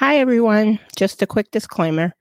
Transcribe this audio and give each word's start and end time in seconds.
Hi, 0.00 0.16
everyone. 0.16 0.78
Just 0.96 1.20
a 1.20 1.26
quick 1.26 1.50
disclaimer. 1.50 2.14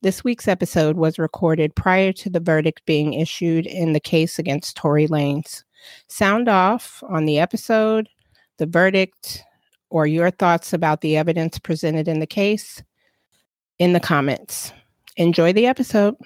This 0.00 0.24
week's 0.24 0.48
episode 0.48 0.96
was 0.96 1.18
recorded 1.18 1.76
prior 1.76 2.10
to 2.14 2.30
the 2.30 2.40
verdict 2.40 2.80
being 2.86 3.12
issued 3.12 3.66
in 3.66 3.92
the 3.92 4.00
case 4.00 4.38
against 4.38 4.74
Tory 4.74 5.06
Lanez. 5.06 5.62
Sound 6.08 6.48
off 6.48 7.02
on 7.10 7.26
the 7.26 7.38
episode, 7.38 8.08
the 8.56 8.64
verdict, 8.64 9.44
or 9.90 10.06
your 10.06 10.30
thoughts 10.30 10.72
about 10.72 11.02
the 11.02 11.18
evidence 11.18 11.58
presented 11.58 12.08
in 12.08 12.20
the 12.20 12.26
case 12.26 12.82
in 13.78 13.92
the 13.92 14.00
comments. 14.00 14.72
Enjoy 15.18 15.52
the 15.52 15.66
episode. 15.66 16.16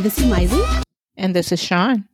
Hi, 0.00 0.04
this 0.04 0.18
is 0.18 0.24
Myzie. 0.24 0.82
And 1.18 1.36
this 1.36 1.52
is 1.52 1.60
Sean. 1.60 2.08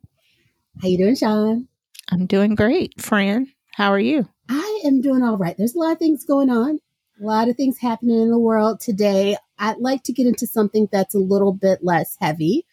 How 0.81 0.89
you 0.89 0.97
doing, 0.97 1.15
Sean? 1.15 1.69
I'm 2.11 2.25
doing 2.25 2.53
great, 2.53 3.01
Fran. 3.01 3.47
How 3.75 3.93
are 3.93 3.99
you? 3.99 4.27
I 4.49 4.81
am 4.83 4.99
doing 4.99 5.23
all 5.23 5.37
right. 5.37 5.55
There's 5.57 5.73
a 5.73 5.79
lot 5.79 5.93
of 5.93 5.97
things 5.97 6.25
going 6.25 6.49
on, 6.49 6.81
a 7.21 7.25
lot 7.25 7.47
of 7.47 7.55
things 7.55 7.77
happening 7.79 8.21
in 8.21 8.29
the 8.29 8.37
world 8.37 8.81
today. 8.81 9.37
I'd 9.57 9.77
like 9.77 10.03
to 10.03 10.11
get 10.11 10.27
into 10.27 10.45
something 10.45 10.89
that's 10.91 11.15
a 11.15 11.19
little 11.19 11.53
bit 11.53 11.79
less 11.81 12.17
heavy. 12.19 12.65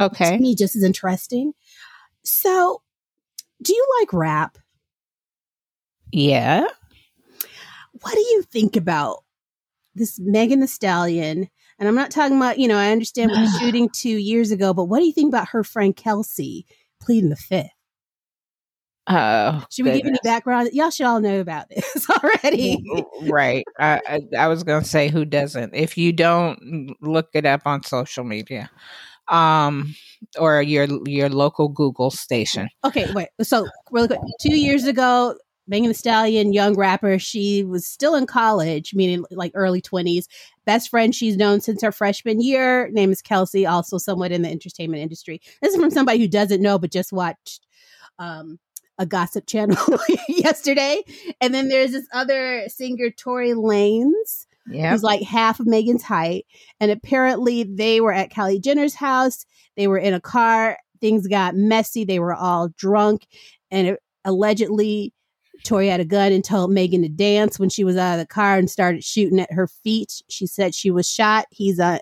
Okay. 0.00 0.38
To 0.38 0.42
me, 0.42 0.54
just 0.54 0.74
as 0.74 0.82
interesting. 0.82 1.52
So, 2.22 2.80
do 3.60 3.74
you 3.74 3.86
like 4.00 4.14
rap? 4.14 4.56
Yeah. 6.12 6.64
What 8.00 8.14
do 8.14 8.20
you 8.20 8.42
think 8.50 8.74
about 8.74 9.22
this 9.94 10.18
Megan 10.18 10.60
Thee 10.60 10.66
Stallion? 10.66 11.50
And 11.78 11.88
I'm 11.88 11.94
not 11.94 12.10
talking 12.10 12.36
about, 12.36 12.58
you 12.58 12.68
know, 12.68 12.78
I 12.78 12.90
understand 12.90 13.30
the 13.30 13.46
shooting 13.60 13.88
two 13.90 14.16
years 14.16 14.50
ago, 14.50 14.72
but 14.72 14.84
what 14.84 15.00
do 15.00 15.06
you 15.06 15.12
think 15.12 15.28
about 15.28 15.48
her 15.48 15.62
friend 15.64 15.94
Kelsey 15.94 16.66
pleading 17.00 17.30
the 17.30 17.36
fifth? 17.36 17.70
Oh, 19.08 19.64
Should 19.70 19.84
we 19.84 19.92
give 19.92 20.06
any 20.06 20.18
background? 20.24 20.70
Y'all 20.72 20.90
should 20.90 21.06
all 21.06 21.20
know 21.20 21.38
about 21.38 21.68
this 21.68 22.10
already. 22.10 22.82
right. 23.22 23.64
I, 23.78 24.00
I, 24.08 24.20
I 24.36 24.48
was 24.48 24.64
going 24.64 24.82
to 24.82 24.88
say 24.88 25.08
who 25.08 25.24
doesn't. 25.24 25.74
If 25.74 25.96
you 25.96 26.12
don't, 26.12 26.96
look 27.00 27.28
it 27.32 27.46
up 27.46 27.62
on 27.66 27.84
social 27.84 28.24
media, 28.24 28.68
um, 29.28 29.94
or 30.40 30.60
your 30.60 30.88
your 31.06 31.28
local 31.28 31.68
Google 31.68 32.10
station. 32.10 32.68
Okay, 32.84 33.06
wait. 33.12 33.28
So 33.42 33.68
really 33.92 34.08
quick, 34.08 34.20
two 34.40 34.56
years 34.56 34.86
ago, 34.86 35.36
Megan 35.68 35.88
Thee 35.88 35.94
Stallion, 35.94 36.52
young 36.52 36.74
rapper, 36.74 37.18
she 37.18 37.64
was 37.64 37.86
still 37.86 38.14
in 38.14 38.26
college, 38.26 38.94
meaning 38.94 39.24
like 39.30 39.52
early 39.54 39.80
twenties. 39.80 40.28
Best 40.64 40.88
friend 40.90 41.14
she's 41.14 41.36
known 41.36 41.60
since 41.60 41.82
her 41.82 41.92
freshman 41.92 42.40
year. 42.40 42.88
Name 42.90 43.10
is 43.12 43.22
Kelsey, 43.22 43.66
also 43.66 43.98
somewhat 43.98 44.32
in 44.32 44.42
the 44.42 44.50
entertainment 44.50 45.02
industry. 45.02 45.40
This 45.62 45.74
is 45.74 45.80
from 45.80 45.90
somebody 45.90 46.18
who 46.18 46.28
doesn't 46.28 46.62
know 46.62 46.78
but 46.78 46.92
just 46.92 47.12
watched 47.12 47.66
um, 48.18 48.58
a 48.98 49.06
gossip 49.06 49.46
channel 49.46 49.76
yesterday. 50.28 51.02
And 51.40 51.52
then 51.54 51.68
there's 51.68 51.92
this 51.92 52.06
other 52.12 52.64
singer, 52.68 53.10
Tory 53.10 53.50
Lanez, 53.50 54.46
Yeah. 54.68 54.90
who's 54.92 55.02
like 55.02 55.22
half 55.22 55.60
of 55.60 55.66
Megan's 55.66 56.02
height. 56.02 56.46
And 56.80 56.90
apparently 56.90 57.62
they 57.64 58.00
were 58.00 58.12
at 58.12 58.32
Kylie 58.32 58.62
Jenner's 58.62 58.94
house. 58.94 59.44
They 59.76 59.86
were 59.86 59.98
in 59.98 60.14
a 60.14 60.20
car. 60.20 60.78
Things 61.00 61.26
got 61.26 61.54
messy. 61.54 62.04
They 62.04 62.18
were 62.18 62.34
all 62.34 62.68
drunk. 62.78 63.26
And 63.70 63.88
it, 63.88 64.00
allegedly, 64.24 65.12
Tory 65.64 65.88
had 65.88 66.00
a 66.00 66.04
gun 66.04 66.32
and 66.32 66.44
told 66.44 66.70
Megan 66.70 67.02
to 67.02 67.08
dance 67.08 67.58
when 67.58 67.68
she 67.68 67.84
was 67.84 67.96
out 67.96 68.14
of 68.14 68.18
the 68.20 68.26
car 68.26 68.56
and 68.56 68.70
started 68.70 69.04
shooting 69.04 69.40
at 69.40 69.52
her 69.52 69.66
feet. 69.66 70.22
She 70.28 70.46
said 70.46 70.74
she 70.74 70.90
was 70.90 71.08
shot. 71.08 71.46
He's 71.50 71.80
uh, 71.80 71.98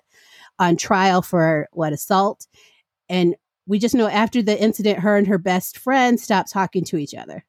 on 0.58 0.76
trial 0.76 1.22
for 1.22 1.68
what 1.72 1.92
assault. 1.92 2.46
And 3.08 3.34
we 3.66 3.78
just 3.78 3.94
know 3.94 4.08
after 4.08 4.42
the 4.42 4.60
incident, 4.60 5.00
her 5.00 5.16
and 5.16 5.26
her 5.26 5.38
best 5.38 5.78
friend 5.78 6.20
stopped 6.20 6.50
talking 6.50 6.84
to 6.84 6.98
each 6.98 7.14
other. 7.14 7.44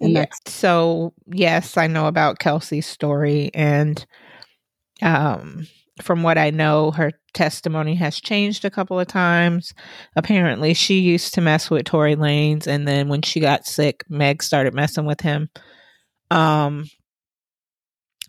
And 0.00 0.12
yeah. 0.12 0.26
So 0.46 1.12
yes, 1.26 1.76
I 1.76 1.86
know 1.86 2.06
about 2.06 2.38
Kelsey's 2.38 2.86
story, 2.86 3.50
and 3.54 4.04
um, 5.00 5.66
from 6.02 6.22
what 6.22 6.38
I 6.38 6.50
know, 6.50 6.90
her 6.90 7.12
testimony 7.34 7.94
has 7.96 8.20
changed 8.20 8.64
a 8.64 8.70
couple 8.70 8.98
of 9.00 9.06
times. 9.06 9.72
Apparently, 10.16 10.74
she 10.74 11.00
used 11.00 11.34
to 11.34 11.40
mess 11.40 11.70
with 11.70 11.84
Tory 11.86 12.16
Lanez, 12.16 12.66
and 12.66 12.86
then 12.86 13.08
when 13.08 13.22
she 13.22 13.40
got 13.40 13.66
sick, 13.66 14.04
Meg 14.08 14.42
started 14.42 14.74
messing 14.74 15.06
with 15.06 15.20
him. 15.20 15.48
Um, 16.30 16.86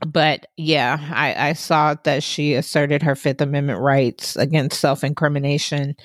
but 0.05 0.45
yeah, 0.57 0.97
I, 1.13 1.49
I 1.49 1.53
saw 1.53 1.95
that 2.03 2.23
she 2.23 2.55
asserted 2.55 3.03
her 3.03 3.15
Fifth 3.15 3.41
Amendment 3.41 3.79
rights 3.79 4.35
against 4.35 4.79
self 4.79 5.03
incrimination 5.03 5.95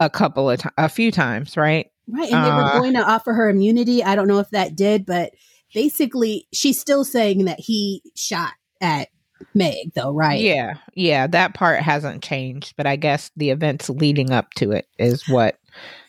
a 0.00 0.10
couple 0.10 0.50
of 0.50 0.60
times, 0.60 0.74
a 0.78 0.88
few 0.88 1.10
times, 1.10 1.56
right? 1.56 1.86
right. 2.08 2.30
And 2.30 2.44
they 2.44 2.50
were 2.50 2.64
Uh, 2.64 2.78
going 2.80 2.94
to 2.94 3.02
offer 3.02 3.32
her 3.32 3.48
immunity. 3.48 4.02
I 4.02 4.14
don't 4.14 4.28
know 4.28 4.38
if 4.38 4.50
that 4.50 4.76
did, 4.76 5.06
but 5.06 5.32
basically, 5.74 6.46
she's 6.52 6.80
still 6.80 7.04
saying 7.04 7.46
that 7.46 7.60
he 7.60 8.02
shot 8.14 8.52
at 8.80 9.08
Meg, 9.54 9.92
though, 9.94 10.12
right? 10.12 10.40
Yeah, 10.40 10.74
yeah, 10.94 11.26
that 11.26 11.54
part 11.54 11.80
hasn't 11.80 12.22
changed, 12.22 12.74
but 12.76 12.86
I 12.86 12.96
guess 12.96 13.30
the 13.36 13.50
events 13.50 13.88
leading 13.90 14.30
up 14.30 14.52
to 14.54 14.72
it 14.72 14.86
is 14.98 15.26
what 15.28 15.58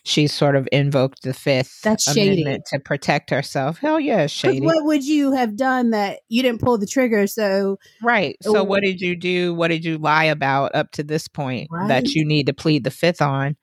she 0.03 0.27
sort 0.27 0.55
of 0.57 0.67
invoked 0.73 1.23
the 1.23 1.33
Fifth 1.33 1.79
That's 1.83 2.03
shady. 2.11 2.41
Amendment 2.41 2.65
to 2.73 2.79
protect 2.79 3.29
herself. 3.29 3.77
Hell 3.77 3.99
yeah, 3.99 4.27
shady. 4.27 4.59
what 4.61 4.83
would 4.83 5.05
you 5.05 5.31
have 5.31 5.55
done 5.55 5.91
that 5.91 6.19
you 6.27 6.41
didn't 6.43 6.59
pull 6.61 6.77
the 6.77 6.85
trigger? 6.87 7.25
So 7.27 7.77
Right. 8.01 8.35
So, 8.41 8.57
Oh. 8.57 8.63
what 8.63 8.83
did 8.83 8.99
you 8.99 9.15
do? 9.15 9.53
What 9.53 9.69
did 9.69 9.85
you 9.85 9.97
lie 9.97 10.25
about 10.25 10.75
up 10.75 10.91
to 10.93 11.03
this 11.03 11.27
point 11.29 11.69
Right. 11.71 11.87
that 11.87 12.07
you 12.13 12.25
need 12.25 12.47
to 12.47 12.53
plead 12.53 12.83
the 12.83 12.91
Fifth 12.91 13.21
on? 13.21 13.55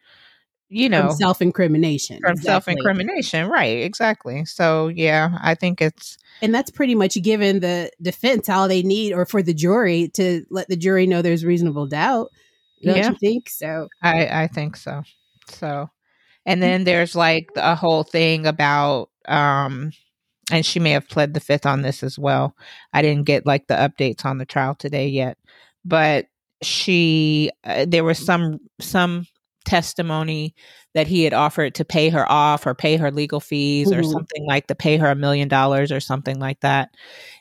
You 0.73 0.89
know, 0.89 1.11
self 1.11 1.43
incrimination. 1.43 2.21
from 2.21 2.37
self 2.37 2.69
incrimination. 2.69 3.49
Right. 3.49 3.83
Exactly. 3.83 4.45
So, 4.45 4.87
yeah, 4.89 5.37
I 5.43 5.55
think 5.57 5.83
it's 5.83 6.17
And 6.43 6.55
that's 6.55 6.71
pretty 6.71 6.95
much 6.95 7.21
given 7.23 7.59
the 7.61 7.91
defense 8.01 8.49
all 8.49 8.69
they 8.69 8.83
need, 8.83 9.13
or 9.13 9.27
for 9.27 9.43
the 9.43 9.53
jury 9.53 10.09
to 10.15 10.45
let 10.49 10.69
the 10.69 10.77
jury 10.77 11.07
know 11.07 11.23
there's 11.23 11.45
reasonable 11.45 11.87
doubt. 11.89 12.31
Don't 12.85 12.97
Yeah. 12.97 13.11
you 13.11 13.17
think 13.17 13.49
so? 13.51 13.89
I 14.03 14.45
I 14.45 14.47
think 14.47 14.77
so. 14.77 15.03
So, 15.49 15.91
and 16.47 16.63
then 16.63 16.85
there's 16.85 17.17
like 17.17 17.49
a 17.57 17.75
whole 17.75 18.05
thing 18.05 18.47
about 18.47 19.11
um 19.27 19.93
and 20.53 20.65
she 20.65 20.79
may 20.81 20.91
have 20.93 21.09
pled 21.09 21.35
the 21.35 21.41
fifth 21.41 21.67
on 21.67 21.83
this 21.83 22.03
as 22.03 22.19
well. 22.19 22.57
I 22.93 23.03
didn't 23.03 23.25
get 23.27 23.45
like 23.47 23.67
the 23.67 23.75
updates 23.75 24.25
on 24.25 24.39
the 24.39 24.47
trial 24.47 24.75
today 24.77 25.09
yet, 25.09 25.37
but 25.85 26.27
she 26.63 27.51
uh, 27.65 27.87
there 27.89 28.05
was 28.05 28.19
some 28.25 28.61
some 28.81 29.27
testimony 29.71 30.55
that 30.95 31.07
he 31.07 31.23
had 31.23 31.33
offered 31.33 31.75
to 31.77 31.85
pay 31.85 32.09
her 32.09 32.31
off 32.31 32.67
or 32.67 32.75
pay 32.75 32.97
her 32.97 33.11
legal 33.13 33.39
fees 33.41 33.93
or 33.93 34.03
Mhm. 34.03 34.13
something 34.13 34.45
like 34.47 34.67
to 34.67 34.75
pay 34.75 34.97
her 34.97 35.09
a 35.09 35.15
million 35.15 35.47
dollars 35.49 35.93
or 35.93 36.01
something 36.01 36.39
like 36.41 36.59
that. 36.61 36.91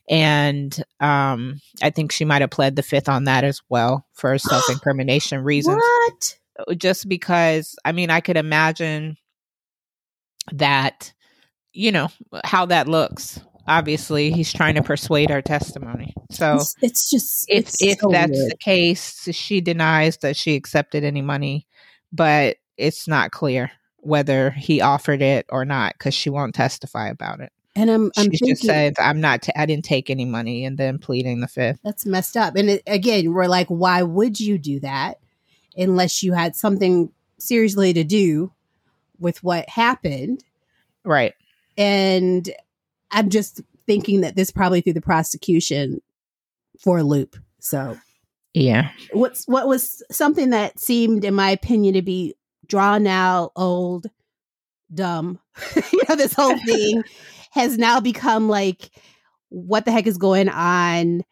And 0.10 0.72
um 1.00 1.60
I 1.82 1.90
think 1.90 2.12
she 2.12 2.26
might 2.26 2.42
have 2.42 2.52
pled 2.52 2.76
the 2.76 2.84
fifth 2.84 3.10
on 3.10 3.24
that 3.26 3.44
as 3.44 3.62
well 3.70 4.06
for 4.14 4.38
self-incrimination 4.38 5.44
reasons 5.44 5.82
What? 5.82 6.38
just 6.78 7.10
because 7.10 7.76
I 7.84 7.92
mean 7.94 8.10
I 8.12 8.22
could 8.22 8.38
imagine 8.38 9.18
that 10.52 11.12
you 11.74 11.92
know 11.92 12.10
how 12.44 12.66
that 12.68 12.88
looks. 12.88 13.40
Obviously, 13.68 14.32
he's 14.32 14.52
trying 14.52 14.74
to 14.76 14.82
persuade 14.82 15.30
her 15.30 15.44
testimony. 15.44 16.16
So 16.32 16.56
It's, 16.56 16.76
it's 16.82 17.10
just 17.12 17.46
if 17.50 17.66
it's 17.66 17.84
if 17.84 18.00
so 18.00 18.10
that's 18.10 18.32
weird. 18.32 18.52
the 18.52 18.58
case, 18.58 19.28
she 19.32 19.62
denies 19.62 20.18
that 20.18 20.36
she 20.36 20.56
accepted 20.56 21.04
any 21.04 21.22
money, 21.22 21.68
but 22.12 22.58
it's 22.78 23.08
not 23.08 23.32
clear 23.32 23.72
whether 23.98 24.52
he 24.52 24.82
offered 24.82 25.22
it 25.22 25.46
or 25.50 25.66
not 25.66 25.94
because 25.94 26.14
she 26.14 26.30
won't 26.30 26.56
testify 26.56 27.10
about 27.10 27.42
it. 27.42 27.52
and 27.76 27.90
I'm 27.90 28.12
I'm 28.18 28.26
she 28.26 28.30
thinking 28.30 28.48
just 28.50 28.64
says, 28.64 28.94
"I'm 29.00 29.22
not. 29.22 29.42
T- 29.44 29.52
I 29.56 29.66
didn't 29.66 29.86
take 29.86 30.10
any 30.10 30.26
money," 30.26 30.66
and 30.66 30.78
then 30.78 30.98
pleading 31.00 31.42
the 31.42 31.48
fifth. 31.48 31.80
that's 31.84 32.06
messed 32.06 32.38
up. 32.38 32.56
And 32.56 32.70
it, 32.70 32.84
again, 32.88 33.34
we're 33.34 33.48
like, 33.48 33.68
why 33.68 34.04
would 34.04 34.40
you 34.40 34.58
do 34.58 34.80
that 34.82 35.20
unless 35.78 36.24
you 36.24 36.34
had 36.34 36.56
something 36.56 37.12
seriously 37.38 37.94
to 37.94 38.04
do 38.04 38.52
with 39.20 39.44
what 39.44 39.70
happened? 39.70 40.44
Right. 41.04 41.34
And 41.78 42.50
I'm 43.12 43.30
just 43.30 43.62
thinking 43.86 44.22
that 44.22 44.36
this 44.36 44.52
probably 44.52 44.82
threw 44.82 44.94
the 44.94 45.02
prosecution 45.02 46.02
for 46.80 47.00
a 47.00 47.04
loop. 47.04 47.38
So 47.60 47.98
Yeah. 48.54 48.90
what's 49.14 49.46
what 49.46 49.68
was 49.68 50.04
something 50.12 50.50
that 50.52 50.80
seemed, 50.80 51.24
in 51.24 51.34
my 51.34 51.52
opinion, 51.52 51.94
to 51.94 52.02
be 52.02 52.36
drawn 52.66 53.08
out, 53.08 53.52
old, 53.56 54.08
dumb. 54.94 55.40
you 55.94 56.02
know, 56.08 56.16
this 56.16 56.34
whole 56.34 56.58
thing 56.66 57.04
has 57.52 57.78
now 57.78 58.00
become 58.00 58.50
like, 58.50 58.90
what 59.50 59.86
the 59.86 59.92
heck 59.92 60.08
is 60.08 60.18
going 60.18 60.50
on? 60.50 61.24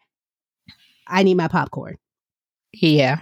I 1.06 1.22
need 1.22 1.36
my 1.36 1.48
popcorn. 1.48 1.96
Yeah. 2.72 3.18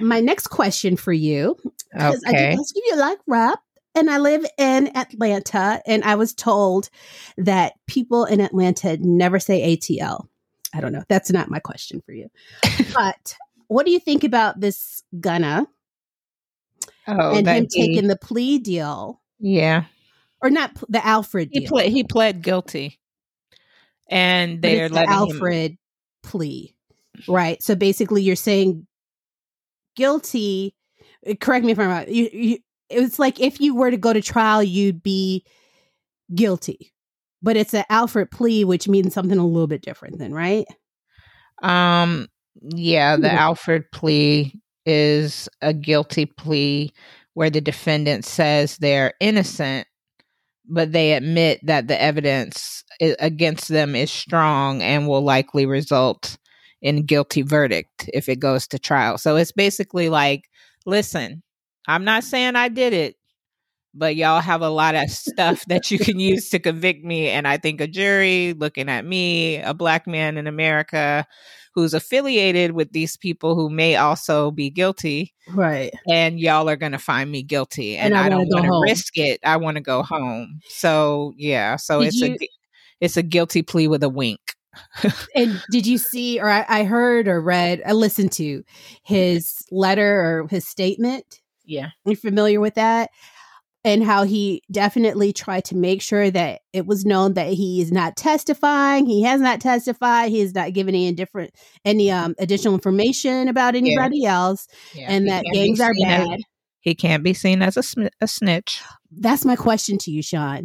My 0.00 0.20
next 0.20 0.48
question 0.48 0.96
for 0.96 1.12
you, 1.12 1.56
because 1.92 2.22
I 2.26 2.30
Okay. 2.30 2.50
did 2.50 2.58
ask 2.60 2.74
you, 2.74 2.82
you 2.86 2.96
like 2.96 3.18
rap, 3.26 3.60
and 3.94 4.10
I 4.10 4.18
live 4.18 4.46
in 4.58 4.96
Atlanta, 4.96 5.82
and 5.86 6.02
I 6.04 6.14
was 6.14 6.32
told 6.34 6.88
that 7.36 7.74
people 7.86 8.24
in 8.24 8.40
Atlanta 8.40 8.96
never 8.98 9.38
say 9.38 9.76
ATL. 9.76 10.26
I 10.74 10.80
don't 10.80 10.92
know. 10.92 11.04
That's 11.08 11.30
not 11.30 11.50
my 11.50 11.58
question 11.58 12.02
for 12.04 12.12
you. 12.12 12.28
but 12.94 13.36
what 13.68 13.84
do 13.86 13.92
you 13.92 14.00
think 14.00 14.24
about 14.24 14.60
this 14.60 15.02
Gunna 15.20 15.66
Oh, 17.08 17.34
and 17.36 17.46
him 17.46 17.66
he- 17.70 17.86
taking 17.86 18.08
the 18.08 18.16
plea 18.16 18.58
deal, 18.58 19.20
yeah. 19.40 19.84
or 20.40 20.50
not 20.50 20.70
the 20.88 21.04
Alford 21.04 21.48
He 21.52 21.60
deal? 21.60 21.68
pled 21.68 21.90
he 21.92 22.04
pled 22.04 22.42
guilty. 22.42 22.98
And 24.08 24.60
they're 24.62 24.86
it's 24.86 24.90
the 24.94 25.00
letting 25.00 25.10
him 25.12 25.18
Alford 25.36 25.76
plea, 26.22 26.76
right? 27.28 27.60
So 27.62 27.74
basically, 27.74 28.22
you're 28.22 28.36
saying 28.36 28.86
guilty. 29.96 30.74
uh, 31.28 31.34
Correct 31.40 31.64
me 31.64 31.72
if 31.72 31.78
I'm 31.78 31.88
wrong. 31.88 32.04
You, 32.08 32.28
you, 32.32 32.58
it's 32.90 33.18
like 33.18 33.40
if 33.40 33.60
you 33.60 33.74
were 33.74 33.90
to 33.90 33.96
go 33.96 34.12
to 34.12 34.20
trial, 34.20 34.62
you'd 34.62 35.02
be 35.02 35.44
guilty, 36.34 36.92
but 37.42 37.56
it's 37.56 37.74
an 37.74 37.84
Alford 37.90 38.30
plea, 38.30 38.64
which 38.64 38.88
means 38.88 39.12
something 39.12 39.38
a 39.38 39.46
little 39.46 39.66
bit 39.66 39.82
different, 39.82 40.18
then, 40.18 40.32
right? 40.32 40.66
Um, 41.62 42.28
yeah, 42.60 43.16
the 43.16 43.28
Yeah. 43.28 43.44
Alford 43.44 43.90
plea 43.92 44.60
is 44.84 45.48
a 45.60 45.72
guilty 45.72 46.26
plea 46.26 46.92
where 47.34 47.50
the 47.50 47.60
defendant 47.60 48.24
says 48.24 48.76
they're 48.76 49.14
innocent, 49.20 49.86
but 50.68 50.92
they 50.92 51.12
admit 51.12 51.60
that 51.64 51.88
the 51.88 52.00
evidence 52.00 52.84
against 53.00 53.68
them 53.68 53.94
is 53.94 54.10
strong 54.10 54.82
and 54.82 55.08
will 55.08 55.22
likely 55.22 55.66
result 55.66 56.36
in 56.82 57.06
guilty 57.06 57.42
verdict 57.42 58.10
if 58.12 58.28
it 58.28 58.38
goes 58.40 58.66
to 58.68 58.78
trial. 58.78 59.16
So 59.18 59.36
it's 59.36 59.52
basically 59.52 60.08
like, 60.08 60.44
listen, 60.84 61.42
I'm 61.88 62.04
not 62.04 62.24
saying 62.24 62.54
I 62.56 62.68
did 62.68 62.92
it, 62.92 63.16
but 63.94 64.16
y'all 64.16 64.40
have 64.40 64.62
a 64.62 64.68
lot 64.70 64.94
of 64.94 65.10
stuff 65.10 65.64
that 65.68 65.90
you 65.90 65.98
can 65.98 66.18
use 66.20 66.48
to 66.50 66.58
convict 66.58 67.04
me. 67.04 67.28
And 67.28 67.46
I 67.46 67.56
think 67.58 67.80
a 67.80 67.86
jury 67.86 68.54
looking 68.54 68.88
at 68.88 69.04
me, 69.04 69.58
a 69.58 69.74
black 69.74 70.06
man 70.06 70.36
in 70.36 70.46
America 70.46 71.26
who's 71.74 71.94
affiliated 71.94 72.72
with 72.72 72.92
these 72.92 73.16
people 73.16 73.54
who 73.54 73.70
may 73.70 73.96
also 73.96 74.50
be 74.50 74.68
guilty, 74.68 75.32
Right. 75.54 75.90
and 76.06 76.38
y'all 76.38 76.68
are 76.68 76.76
going 76.76 76.92
to 76.92 76.98
find 76.98 77.30
me 77.30 77.42
guilty. 77.42 77.96
And, 77.96 78.12
And 78.12 78.22
I 78.22 78.26
I, 78.26 78.28
don't 78.28 78.46
want 78.48 78.66
to 78.66 78.80
risk 78.90 79.16
it. 79.16 79.40
I 79.42 79.56
want 79.56 79.76
to 79.78 79.82
go 79.82 80.02
home. 80.02 80.60
So, 80.68 81.32
yeah. 81.38 81.76
So 81.76 82.00
Did 82.00 82.08
it's 82.08 82.20
you- 82.20 82.36
a 82.40 82.48
it's 83.00 83.16
a 83.16 83.22
guilty 83.22 83.62
plea 83.62 83.88
with 83.88 84.02
a 84.02 84.08
wink. 84.08 84.40
And 85.34 85.62
did 85.70 85.86
you 85.86 85.98
see, 85.98 86.38
or 86.40 86.48
I, 86.48 86.64
I 86.68 86.84
heard 86.84 87.26
or 87.26 87.40
read, 87.40 87.82
I 87.86 87.92
listened 87.92 88.32
to 88.32 88.62
his 89.02 89.56
letter 89.70 90.20
or 90.42 90.48
his 90.48 90.66
statement? 90.68 91.40
Yeah. 91.64 91.88
you 92.04 92.16
familiar 92.16 92.60
with 92.60 92.74
that? 92.74 93.10
And 93.84 94.04
how 94.04 94.22
he 94.22 94.62
definitely 94.70 95.32
tried 95.32 95.64
to 95.66 95.76
make 95.76 96.02
sure 96.02 96.30
that 96.30 96.60
it 96.72 96.86
was 96.86 97.04
known 97.04 97.34
that 97.34 97.52
he 97.52 97.80
is 97.82 97.90
not 97.90 98.16
testifying. 98.16 99.06
He 99.06 99.22
has 99.24 99.40
not 99.40 99.60
testified. 99.60 100.30
He 100.30 100.38
has 100.38 100.54
not 100.54 100.72
given 100.72 100.94
any 100.94 101.12
different 101.12 101.52
any 101.84 102.10
um 102.10 102.36
additional 102.38 102.74
information 102.74 103.48
about 103.48 103.74
anybody 103.74 104.24
else, 104.24 104.68
yeah. 104.94 105.06
and 105.10 105.24
He 105.24 105.30
that 105.30 105.44
gangs 105.52 105.80
are 105.80 105.92
seen 105.94 106.06
as- 106.08 106.28
bad. 106.28 106.40
he 106.80 106.94
can't 106.94 107.24
be 107.24 107.34
seen 107.34 107.60
as 107.60 107.76
a, 107.76 107.82
sm- 107.82 108.06
a 108.20 108.28
snitch. 108.28 108.80
That's 109.10 109.44
my 109.44 109.56
question 109.56 109.98
to 109.98 110.10
you, 110.12 110.22
Sean. 110.22 110.60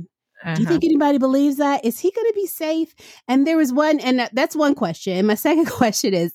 Do 0.46 0.50
you 0.50 0.54
Uh-huh. 0.54 0.66
think 0.68 0.84
anybody 0.84 1.18
believes 1.18 1.56
that? 1.58 1.84
Is 1.84 1.98
he 2.00 2.12
going 2.12 2.28
to 2.28 2.34
be 2.36 2.46
safe? 2.46 2.94
And 3.28 3.48
there 3.48 3.58
was 3.58 3.74
one, 3.74 4.00
and 4.00 4.30
that's 4.34 4.56
one 4.56 4.75
question. 4.75 5.18
And 5.18 5.25
my 5.25 5.34
second 5.48 5.66
question 5.66 6.13
is, 6.13 6.34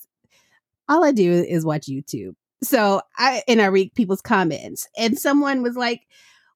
all 0.88 1.04
I 1.04 1.12
do 1.12 1.30
is 1.32 1.64
watch 1.64 1.86
YouTube. 1.86 2.34
So 2.64 3.00
I 3.16 3.44
and 3.46 3.62
I 3.62 3.66
read 3.66 3.94
people's 3.94 4.20
comments, 4.20 4.88
and 4.98 5.16
someone 5.16 5.62
was 5.62 5.76
like, 5.76 6.02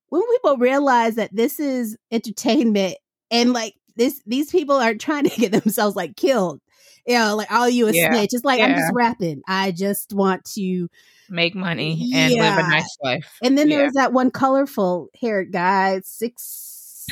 when 0.09 0.23
people 0.31 0.57
realize 0.57 1.17
that 1.17 1.35
this 1.35 1.59
is 1.61 1.97
entertainment, 2.11 2.97
and 3.31 3.53
like 3.53 3.75
this, 3.97 4.21
these 4.27 4.51
people 4.51 4.77
are 4.77 4.95
trying 4.95 5.25
to 5.25 5.31
get 5.41 5.53
themselves 5.53 5.97
like 5.97 6.17
killed. 6.17 6.61
You 7.07 7.19
know, 7.19 7.37
like 7.37 7.51
all 7.53 7.69
you 7.69 7.87
a 7.89 7.93
Yeah. 7.95 8.09
snitch. 8.11 8.31
It's 8.33 8.45
like 8.45 8.61
I'm 8.61 8.75
just 8.75 8.93
rapping. 8.95 9.43
I 9.47 9.71
just 9.73 10.13
want 10.13 10.45
to. 10.55 10.89
make 11.29 11.55
money 11.55 12.09
and 12.13 12.35
live 12.35 12.57
a 12.57 12.63
nice 12.63 12.97
life. 13.03 13.39
And 13.43 13.57
then 13.57 13.69
Yeah. 13.71 13.83
was 13.85 13.93
that 13.95 14.13
one 14.13 14.31
colorful 14.31 15.09
haired 15.21 15.53
guy, 15.53 16.01
six 16.05 17.07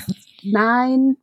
nine. 0.45 1.17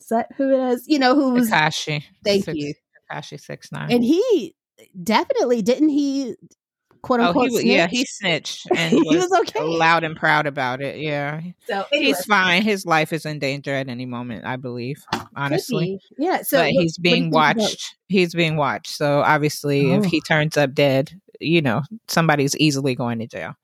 Is 0.00 0.08
that 0.08 0.28
who 0.36 0.52
it 0.52 0.72
is? 0.72 0.84
You 0.86 0.98
know 0.98 1.14
who 1.14 1.34
was? 1.34 1.48
Tekashi. 1.50 2.02
Thank 2.24 2.44
six, 2.44 2.56
you. 2.56 2.74
Tekashi 3.10 3.40
six 3.40 3.72
nine. 3.72 3.90
And 3.92 4.04
he 4.04 4.54
definitely 5.02 5.62
didn't 5.62 5.88
he 5.88 6.34
quote 7.06 7.20
oh, 7.20 7.26
unquote 7.28 7.50
he, 7.50 7.74
yeah, 7.74 7.86
he 7.86 8.04
snitched 8.04 8.66
and 8.76 8.92
He 8.92 9.00
was, 9.00 9.28
was 9.28 9.40
okay. 9.40 9.60
loud 9.62 10.04
and 10.04 10.16
proud 10.16 10.46
about 10.46 10.82
it. 10.82 10.98
Yeah, 10.98 11.40
so 11.66 11.84
anyway, 11.92 12.06
he's 12.06 12.24
fine. 12.24 12.62
His 12.62 12.84
life 12.84 13.12
is 13.12 13.24
in 13.24 13.38
danger 13.38 13.72
at 13.72 13.88
any 13.88 14.06
moment, 14.06 14.44
I 14.44 14.56
believe. 14.56 15.02
Honestly, 15.36 15.98
be. 16.10 16.24
yeah. 16.24 16.42
So 16.42 16.58
but 16.58 16.70
he's 16.70 16.98
what 16.98 17.02
do 17.04 17.08
you 17.08 17.14
being 17.14 17.30
watched. 17.30 17.94
He's 18.08 18.34
being 18.34 18.56
watched. 18.56 18.94
So 18.94 19.20
obviously, 19.20 19.92
if 19.92 20.04
Oh. 20.04 20.08
he 20.08 20.20
turns 20.20 20.56
up 20.56 20.74
dead, 20.74 21.12
you 21.40 21.62
know, 21.62 21.82
somebody's 22.08 22.56
easily 22.56 22.94
going 22.94 23.18
to 23.20 23.26
jail 23.26 23.54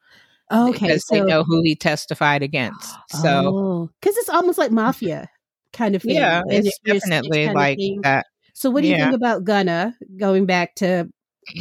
Oh, 0.50 0.68
okay, 0.68 0.86
because 0.88 1.06
so 1.06 1.14
they 1.14 1.22
know 1.22 1.44
who 1.44 1.62
he 1.62 1.74
testified 1.74 2.42
against. 2.42 2.94
So 3.08 3.28
oh, 3.46 3.90
because 4.00 4.16
it's 4.18 4.28
almost 4.28 4.58
like 4.58 4.70
mafia 4.70 5.30
kind 5.72 5.96
of 5.96 6.02
thing. 6.02 6.14
yeah, 6.16 6.42
it's 6.46 6.68
if 6.68 6.74
snitch 6.74 7.00
definitely 7.00 7.46
of 7.46 7.54
like 7.54 7.78
that. 8.02 8.26
So 8.52 8.70
what 8.70 8.82
do 8.82 8.88
you 8.88 8.96
yeah. 8.96 9.04
think 9.04 9.16
about 9.16 9.44
Gunna? 9.44 9.96
Going 10.18 10.44
back 10.44 10.74
to 10.76 11.08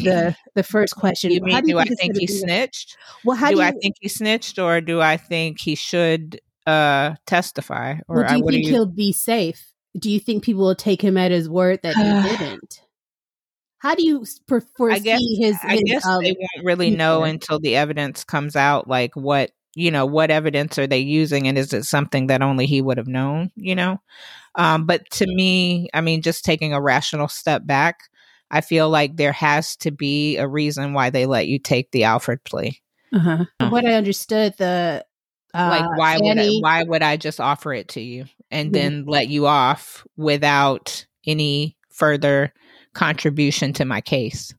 the 0.03 0.35
the 0.55 0.63
first 0.63 0.95
question, 0.95 1.31
You 1.31 1.39
How 1.41 1.45
mean 1.45 1.63
do 1.63 1.71
do 1.73 1.79
I 1.79 1.85
think 1.85 2.17
he 2.17 2.27
snitched? 2.27 2.97
Well, 3.23 3.37
how 3.37 3.49
do, 3.49 3.55
do, 3.55 3.61
you, 3.61 3.67
I 3.67 3.71
think 3.71 3.95
he 3.99 4.07
snitched, 4.07 4.59
or 4.59 4.81
do 4.81 5.01
I 5.01 5.17
think 5.17 5.59
he 5.59 5.75
should 5.75 6.39
uh 6.67 7.15
testify? 7.25 7.95
Or 8.07 8.17
well, 8.17 8.27
do 8.27 8.33
I, 8.33 8.37
you 8.37 8.43
what 8.43 8.53
think 8.53 8.65
you? 8.65 8.71
he'll 8.73 8.85
be 8.85 9.11
safe? 9.11 9.73
Do 9.97 10.09
you 10.09 10.19
think 10.19 10.43
people 10.43 10.63
will 10.63 10.75
take 10.75 11.01
him 11.01 11.17
at 11.17 11.31
his 11.31 11.49
word 11.49 11.79
that 11.83 11.95
he 11.95 12.37
didn't? 12.37 12.81
How 13.79 13.95
do 13.95 14.05
you 14.05 14.25
per- 14.47 14.61
foresee 14.61 14.95
I 14.95 14.99
guess 14.99 15.21
his? 15.39 15.57
I 15.63 15.71
his, 15.71 15.83
guess 15.85 16.05
um, 16.05 16.23
they 16.23 16.33
won't 16.33 16.65
really 16.65 16.91
know 16.91 17.23
until 17.23 17.59
the 17.59 17.75
evidence 17.75 18.23
comes 18.23 18.55
out. 18.55 18.87
Like 18.87 19.15
what 19.15 19.51
you 19.73 19.89
know, 19.89 20.05
what 20.05 20.31
evidence 20.31 20.77
are 20.77 20.87
they 20.87 20.99
using, 20.99 21.47
and 21.47 21.57
is 21.57 21.73
it 21.73 21.85
something 21.85 22.27
that 22.27 22.41
only 22.41 22.65
he 22.65 22.81
would 22.81 22.97
have 22.97 23.07
known? 23.07 23.51
You 23.55 23.75
know, 23.75 24.01
um, 24.55 24.85
but 24.85 25.09
to 25.11 25.25
me, 25.25 25.89
I 25.93 26.01
mean, 26.01 26.21
just 26.21 26.43
taking 26.43 26.73
a 26.73 26.81
rational 26.81 27.27
step 27.27 27.65
back, 27.65 28.01
I 28.51 28.61
feel 28.61 28.89
like 28.89 29.15
there 29.15 29.31
has 29.31 29.75
to 29.77 29.91
be 29.91 30.37
a 30.37 30.47
reason 30.47 30.93
why 30.93 31.09
they 31.09 31.25
let 31.25 31.47
you 31.47 31.57
take 31.57 31.91
the 31.91 32.03
Alford 32.03 32.43
plea. 32.43 32.79
uh-huh. 33.13 33.45
From 33.59 33.71
What 33.71 33.85
I 33.85 33.93
understood, 33.93 34.53
the 34.57 35.05
uh, 35.53 35.69
like 35.69 35.97
why 35.97 36.17
would 36.19 36.37
I, 36.37 36.49
why 36.59 36.83
would 36.83 37.01
I 37.01 37.17
just 37.17 37.39
offer 37.41 37.73
it 37.73 37.87
to 37.89 38.01
you 38.01 38.25
and 38.51 38.67
Yeah. 38.73 38.81
then 38.81 39.05
let 39.05 39.27
you 39.29 39.47
off 39.47 40.05
without 40.17 41.05
any 41.25 41.77
further 41.89 42.53
contribution 42.93 43.73
to 43.73 43.85
my 43.85 44.01
case? 44.01 44.53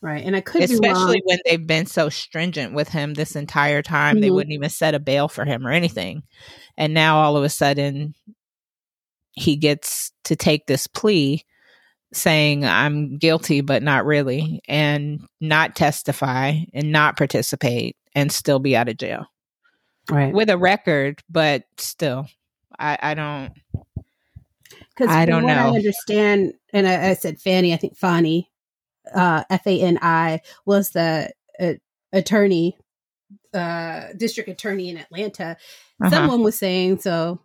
right? 0.00 0.24
And 0.24 0.36
I 0.36 0.40
could 0.40 0.58
be 0.68 0.74
Especially 0.74 1.16
wrong. 1.16 1.22
when 1.24 1.38
they've 1.46 1.66
been 1.66 1.86
so 1.86 2.08
stringent 2.10 2.72
with 2.74 2.88
him 2.88 3.14
this 3.14 3.34
entire 3.36 3.80
time, 3.82 4.20
they 4.20 4.28
Mhm. 4.28 4.34
wouldn't 4.34 4.52
even 4.54 4.70
set 4.70 4.94
a 4.94 5.00
bail 5.00 5.28
for 5.28 5.44
him 5.44 5.66
or 5.66 5.70
anything. 5.70 6.22
And 6.76 6.92
now 6.94 7.18
all 7.18 7.36
of 7.36 7.42
a 7.44 7.48
sudden 7.48 8.14
he 9.32 9.56
gets 9.56 10.12
to 10.24 10.36
take 10.36 10.66
this 10.66 10.86
plea 10.86 11.44
saying 12.14 12.64
I'm 12.64 13.18
guilty 13.18 13.60
but 13.60 13.82
not 13.82 14.06
really 14.06 14.60
and 14.68 15.26
not 15.40 15.76
testify 15.76 16.60
and 16.72 16.92
not 16.92 17.16
participate 17.16 17.96
and 18.14 18.30
still 18.30 18.58
be 18.58 18.76
out 18.76 18.88
of 18.88 18.96
jail 18.96 19.26
right? 20.10 20.32
with 20.32 20.50
a 20.50 20.58
record, 20.58 21.22
but 21.28 21.64
still, 21.78 22.26
I, 22.78 22.98
I 23.00 23.14
don't. 23.14 23.52
Because 24.96 25.14
I 25.14 25.26
don't 25.26 25.44
what 25.44 25.56
I 25.56 25.70
know. 25.70 25.76
understand, 25.76 26.54
and 26.72 26.86
I, 26.86 27.10
I 27.10 27.14
said 27.14 27.40
Fani. 27.40 27.72
I 27.72 27.76
think 27.76 27.96
Fani, 27.96 28.50
uh, 29.12 29.44
F 29.50 29.66
A 29.66 29.80
N 29.80 29.98
I, 30.00 30.40
was 30.64 30.90
the 30.90 31.32
uh, 31.58 31.72
attorney, 32.12 32.76
uh, 33.52 34.08
district 34.16 34.48
attorney 34.48 34.90
in 34.90 34.96
Atlanta. 34.96 35.56
Uh-huh. 36.00 36.10
Someone 36.10 36.42
was 36.42 36.56
saying 36.56 37.00
so. 37.00 37.40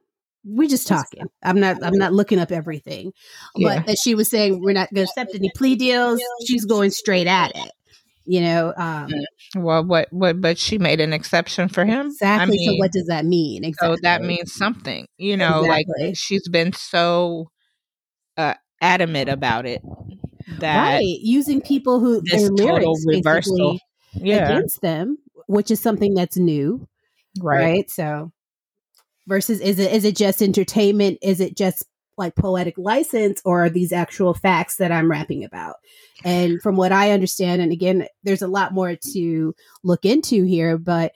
We're 0.45 0.69
just 0.69 0.87
talking. 0.87 1.25
I'm 1.43 1.59
not. 1.59 1.83
I'm 1.83 1.97
not 1.97 2.13
looking 2.13 2.39
up 2.39 2.51
everything, 2.51 3.11
Yeah. 3.55 3.77
but 3.77 3.87
that 3.87 3.97
she 3.97 4.15
was 4.15 4.29
saying 4.29 4.61
we're 4.61 4.73
not 4.73 4.89
going 4.93 5.05
to 5.05 5.09
accept 5.11 5.35
any 5.35 5.51
plea 5.55 5.75
deals. 5.75 6.21
She's 6.47 6.65
going 6.65 6.91
straight 6.91 7.27
at 7.27 7.51
it. 7.55 7.71
You 8.25 8.41
know, 8.41 8.73
um, 8.77 9.09
Well, 9.55 9.83
what, 9.83 10.07
what, 10.13 10.39
but 10.39 10.59
she 10.59 10.77
made 10.77 10.99
an 11.01 11.13
exception 11.13 11.67
for 11.67 11.83
him. 11.83 12.07
exactly. 12.07 12.43
I 12.43 12.45
mean, 12.45 12.69
so 12.69 12.75
what 12.77 12.91
does 12.91 13.07
that 13.07 13.25
mean? 13.25 13.63
Exactly. 13.63 13.95
so 13.97 13.99
that 14.03 14.21
means 14.21 14.53
something, 14.53 15.07
you 15.17 15.35
know, 15.35 15.61
Exactly. 15.63 16.05
like 16.07 16.15
she's 16.17 16.47
been 16.47 16.71
so 16.73 17.49
uh, 18.37 18.53
adamant 18.81 19.29
about 19.29 19.65
it 19.65 19.81
that, 20.59 20.97
right 20.97 21.03
using 21.21 21.59
people 21.59 21.99
who 21.99 22.21
this 22.21 22.49
total 22.55 22.95
reversal. 23.07 23.79
yeah, 24.13 24.47
against 24.49 24.81
them, 24.81 25.17
which 25.47 25.71
is 25.71 25.79
something 25.79 26.13
that's 26.13 26.37
new, 26.37 26.87
right. 27.41 27.63
right. 27.63 27.89
So 27.91 28.31
versus 29.29 29.61
is 29.61 29.79
it 29.79 29.93
is 29.93 30.03
it 30.03 30.17
just 30.17 30.41
entertainment? 30.41 31.19
Is 31.21 31.39
it 31.39 31.55
just 31.55 31.85
like 32.17 32.35
poetic 32.35 32.77
license 32.77 33.41
or 33.45 33.63
are 33.65 33.69
these 33.69 33.93
actual 33.93 34.33
facts 34.33 34.75
that 34.77 34.91
I'm 34.91 35.09
rapping 35.09 35.45
about? 35.45 35.75
And 36.25 36.61
from 36.61 36.75
what 36.75 36.91
I 36.91 37.11
understand, 37.11 37.61
and 37.61 37.71
again, 37.71 38.07
there's 38.23 38.41
a 38.41 38.47
lot 38.47 38.73
more 38.73 38.97
to 39.13 39.55
look 39.83 40.03
into 40.03 40.43
here, 40.43 40.77
but 40.77 41.13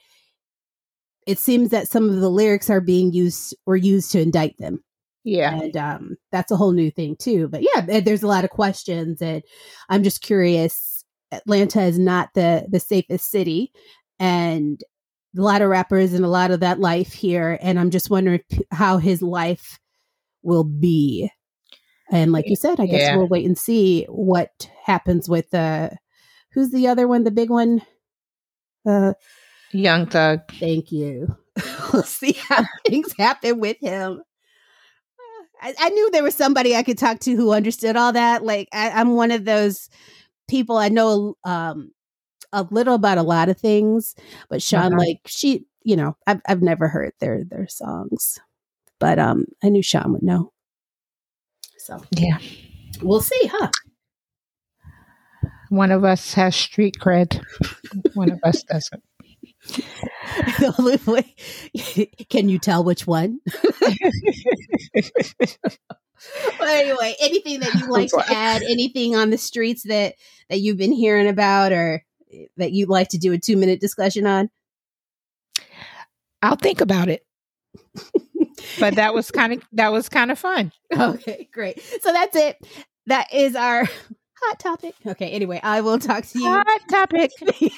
it 1.26 1.38
seems 1.38 1.70
that 1.70 1.88
some 1.88 2.08
of 2.08 2.20
the 2.20 2.30
lyrics 2.30 2.70
are 2.70 2.80
being 2.80 3.12
used 3.12 3.54
or 3.66 3.76
used 3.76 4.12
to 4.12 4.20
indict 4.20 4.56
them 4.58 4.82
Yeah, 5.24 5.54
and 5.54 5.76
um, 5.76 6.16
that's 6.32 6.50
a 6.52 6.56
whole 6.56 6.72
new 6.72 6.90
thing 6.90 7.16
too. 7.16 7.48
But 7.48 7.62
yeah, 7.62 8.00
there's 8.00 8.22
a 8.22 8.28
lot 8.28 8.44
of 8.44 8.50
questions, 8.50 9.22
and 9.22 9.42
I'm 9.88 10.02
just 10.02 10.22
curious 10.22 11.04
Atlanta 11.32 11.82
is 11.82 11.98
not 11.98 12.30
the 12.34 12.66
the 12.70 12.80
safest 12.80 13.30
city, 13.30 13.72
and 14.18 14.82
a 15.36 15.40
lot 15.42 15.62
of 15.62 15.68
rappers 15.68 16.12
and 16.12 16.24
a 16.24 16.28
lot 16.28 16.50
of 16.50 16.60
that 16.60 16.78
life 16.80 17.12
here. 17.12 17.58
And 17.60 17.78
I'm 17.78 17.90
just 17.90 18.10
wondering 18.10 18.40
how 18.70 18.98
his 18.98 19.22
life 19.22 19.78
will 20.42 20.64
be. 20.64 21.30
And 22.10 22.32
like 22.32 22.48
you 22.48 22.56
said, 22.56 22.78
I 22.80 22.86
guess 22.86 23.00
Yeah. 23.02 23.16
we'll 23.16 23.28
wait 23.28 23.46
and 23.46 23.58
see 23.58 24.04
what 24.08 24.68
happens 24.84 25.28
with 25.28 25.52
uh 25.54 25.90
who's 26.52 26.70
the 26.70 26.88
other 26.88 27.08
one, 27.08 27.24
the 27.24 27.30
big 27.30 27.50
one? 27.50 27.82
Uh 28.86 29.14
Young 29.72 30.06
Thug. 30.06 30.40
thank 30.60 30.92
you. 30.92 31.34
we'll 31.92 32.02
see 32.02 32.32
how 32.48 32.64
things 32.86 33.12
happen 33.18 33.58
with 33.58 33.78
him. 33.80 34.22
I, 35.60 35.74
I 35.78 35.88
knew 35.88 36.10
there 36.10 36.22
was 36.22 36.34
somebody 36.34 36.76
I 36.76 36.82
could 36.82 36.98
talk 36.98 37.20
to 37.20 37.34
who 37.34 37.52
understood 37.52 37.96
all 37.96 38.12
that. 38.12 38.44
Like 38.44 38.68
I, 38.72 38.90
I'm 38.90 39.14
one 39.14 39.30
of 39.30 39.44
those 39.44 39.88
people 40.48 40.76
I 40.76 40.90
know 40.90 41.36
um 41.44 41.90
a 42.54 42.66
little 42.70 42.94
about 42.94 43.18
a 43.18 43.22
lot 43.22 43.48
of 43.48 43.58
things, 43.58 44.14
but 44.48 44.62
Sean, 44.62 44.92
Uh-huh. 44.94 44.98
like 44.98 45.20
she, 45.26 45.66
you 45.82 45.96
know, 45.96 46.16
I've 46.26 46.40
I've 46.48 46.62
never 46.62 46.88
heard 46.88 47.12
their 47.20 47.44
their 47.44 47.68
songs, 47.68 48.38
but 48.98 49.18
um, 49.18 49.46
I 49.62 49.68
knew 49.68 49.82
Sean 49.82 50.12
would 50.12 50.22
know. 50.22 50.52
So 51.78 52.02
Yeah. 52.12 52.38
we'll 53.02 53.20
see, 53.20 53.50
huh? 53.52 53.70
One 55.70 55.90
of 55.90 56.04
us 56.04 56.34
has 56.34 56.54
street 56.54 56.96
cred. 57.00 57.42
One 58.14 58.30
of 58.30 58.38
us 58.44 58.62
doesn't. 58.62 59.02
Can 62.30 62.48
you 62.48 62.58
tell 62.58 62.84
which 62.84 63.06
one? 63.06 63.40
But 63.80 63.94
anyway, 66.68 67.14
anything 67.20 67.60
that 67.60 67.74
you'd 67.74 67.90
like 67.90 68.10
to 68.10 68.24
add? 68.28 68.62
Anything 68.62 69.16
on 69.16 69.30
the 69.30 69.38
streets 69.38 69.82
that 69.84 70.14
that 70.48 70.60
you've 70.60 70.78
been 70.78 70.92
hearing 70.92 71.28
about, 71.28 71.72
or 71.72 72.04
that 72.56 72.72
you'd 72.72 72.88
like 72.88 73.08
to 73.10 73.18
do 73.18 73.32
a 73.32 73.38
two 73.38 73.56
minute 73.56 73.80
discussion 73.80 74.26
on? 74.26 74.50
I'll 76.42 76.56
think 76.56 76.80
about 76.80 77.08
it. 77.08 77.24
but 78.78 78.96
that 78.96 79.14
was 79.14 79.30
kind 79.30 79.54
of 79.54 79.62
that 79.72 79.92
was 79.92 80.08
kind 80.08 80.30
of 80.30 80.38
fun. 80.38 80.72
Okay, 80.96 81.48
great. 81.52 81.80
So 81.82 82.12
that's 82.12 82.36
it. 82.36 82.56
That 83.06 83.32
is 83.32 83.54
our 83.56 83.84
hot 84.44 84.58
topic. 84.58 84.94
Okay. 85.06 85.30
Anyway, 85.30 85.60
I 85.62 85.80
will 85.80 85.98
talk 85.98 86.24
to 86.26 86.38
you. 86.38 86.48
Hot 86.48 86.80
topic. 86.88 87.30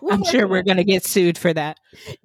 We'll 0.00 0.14
I'm 0.14 0.24
sure 0.24 0.48
we're 0.48 0.62
going 0.62 0.76
to 0.76 0.84
get 0.84 1.04
sued 1.04 1.38
for 1.38 1.52
that. 1.52 1.78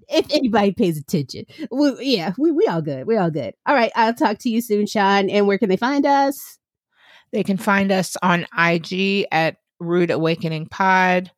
if 0.10 0.26
anybody 0.32 0.74
pays 0.74 0.98
attention. 0.98 1.46
We, 1.72 2.16
yeah, 2.16 2.34
we 2.38 2.52
we 2.52 2.66
all 2.68 2.82
good. 2.82 3.08
We 3.08 3.18
all 3.18 3.30
good. 3.30 3.54
All 3.66 3.76
right. 3.76 3.92
I'll 3.96 4.14
talk 4.14 4.40
to 4.40 4.50
you 4.50 4.62
soon, 4.62 4.86
Sean. 4.86 5.30
And 5.30 5.48
where 5.48 5.58
can 5.58 5.70
they 5.70 5.78
find 5.78 6.06
us? 6.06 6.58
They 7.32 7.44
can 7.44 7.58
find 7.58 7.92
us 7.92 8.18
on 8.22 8.48
IG 8.58 9.26
at 9.32 9.58
Rude 9.80 10.12
Awakening 10.12 10.68
Pod, 10.68 11.32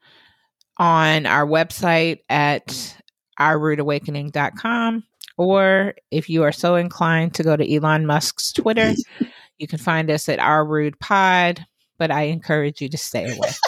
on 0.80 1.26
our 1.26 1.46
website 1.46 2.20
at 2.30 2.96
ourrudeawakening.com, 3.40 5.04
or 5.38 5.94
if 6.12 6.30
you 6.30 6.44
are 6.44 6.52
so 6.52 6.76
inclined 6.76 7.36
to 7.36 7.44
go 7.44 7.56
to 7.56 7.76
Elon 7.76 8.06
Musk's 8.06 8.52
Twitter, 8.54 8.94
you 9.58 9.68
can 9.68 9.80
find 9.80 10.10
us 10.10 10.28
at 10.30 10.40
Our 10.40 10.66
Rude 10.66 11.00
Pod. 11.00 11.66
But 11.98 12.12
I 12.12 12.24
encourage 12.24 12.82
you 12.82 12.90
to 12.90 12.98
stay 12.98 13.26
away. 13.26 13.50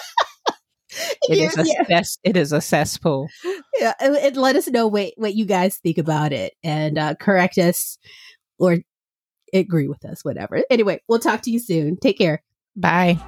It 1.30 1.38
is 1.38 1.58
a 1.58 1.64
yeah, 1.66 1.84
cess- 1.88 2.18
it 2.24 2.36
is 2.36 2.52
a 2.52 2.60
cesspool. 2.60 3.30
yeah. 3.80 3.94
And, 4.02 4.16
and 4.16 4.36
let 4.36 4.58
us 4.58 4.68
know 4.68 4.88
what 4.88 5.14
what 5.16 5.36
you 5.36 5.46
guys 5.46 5.78
think 5.78 5.98
about 5.98 6.34
it, 6.34 6.54
and 6.64 6.98
uh, 6.98 7.16
correct 7.16 7.58
us 7.58 7.98
or 8.60 8.80
agree 9.54 9.88
with 9.88 10.04
us, 10.04 10.26
whatever. 10.26 10.64
Anyway, 10.70 11.00
we'll 11.08 11.20
talk 11.20 11.42
to 11.44 11.52
you 11.52 11.60
soon. 11.60 11.98
Take 11.98 12.18
care. 12.18 12.44
Bye. 12.76 13.20